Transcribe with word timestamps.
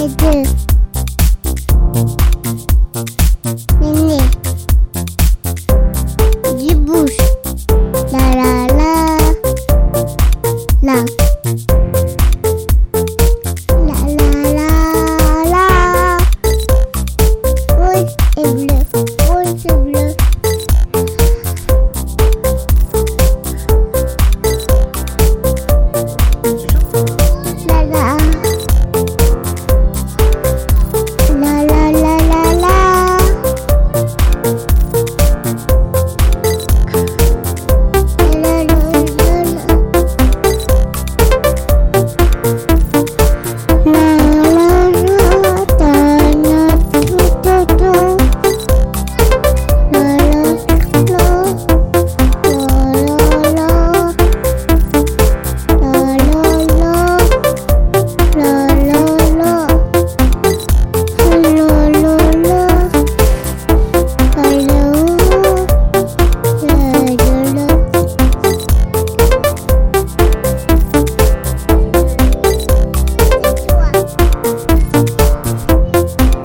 is 0.00 0.16
this. 0.16 0.49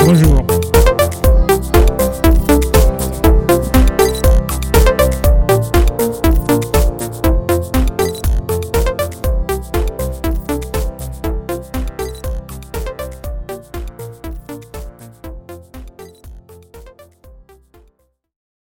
Bonjour. 0.05 0.54